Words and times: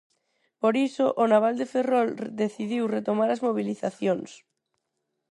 Por 0.61 0.73
iso, 0.87 1.05
o 1.23 1.25
naval 1.33 1.55
de 1.57 1.67
Ferrol 1.73 2.09
decidiu 2.43 2.83
retomar 2.95 3.29
as 3.31 3.43
mobilizacións. 3.47 4.29